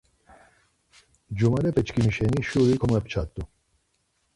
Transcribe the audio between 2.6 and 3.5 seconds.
komepçat̆u.